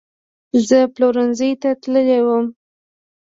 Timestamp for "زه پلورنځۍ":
0.67-1.51